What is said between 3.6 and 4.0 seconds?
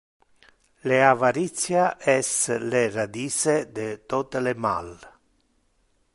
de